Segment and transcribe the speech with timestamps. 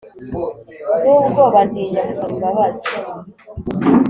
[1.03, 2.89] nubwoba ntinya gusaba imbabazi"